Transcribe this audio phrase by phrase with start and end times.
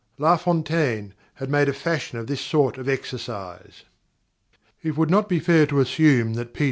[0.17, 3.83] La Fontaine had made a fashion of this sort of exercise._
[4.83, 6.59] _It would not be fair to assume that P.